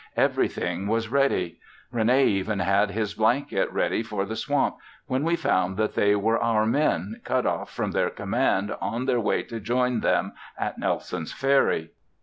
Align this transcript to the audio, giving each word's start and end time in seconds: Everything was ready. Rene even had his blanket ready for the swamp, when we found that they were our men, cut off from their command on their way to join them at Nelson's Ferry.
Everything 0.17 0.87
was 0.87 1.09
ready. 1.09 1.59
Rene 1.91 2.25
even 2.25 2.57
had 2.57 2.89
his 2.89 3.13
blanket 3.13 3.71
ready 3.71 4.01
for 4.01 4.25
the 4.25 4.35
swamp, 4.35 4.77
when 5.05 5.21
we 5.23 5.35
found 5.35 5.77
that 5.77 5.93
they 5.93 6.15
were 6.15 6.39
our 6.41 6.65
men, 6.65 7.21
cut 7.23 7.45
off 7.45 7.71
from 7.71 7.91
their 7.91 8.09
command 8.09 8.75
on 8.81 9.05
their 9.05 9.19
way 9.19 9.43
to 9.43 9.59
join 9.59 9.99
them 9.99 10.33
at 10.57 10.79
Nelson's 10.79 11.33
Ferry. 11.33 11.91